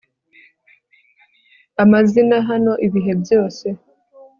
[1.83, 3.65] amazina hano ibihe byose